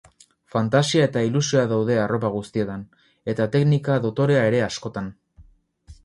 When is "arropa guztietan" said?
2.05-2.85